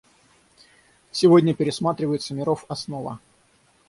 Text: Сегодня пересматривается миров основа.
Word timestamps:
Сегодня 1.11 1.53
пересматривается 1.53 2.33
миров 2.33 2.65
основа. 2.67 3.19